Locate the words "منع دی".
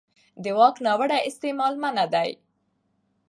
1.81-2.31